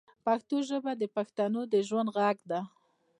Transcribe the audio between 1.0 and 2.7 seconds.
بښتنو د ژوند ږغ دی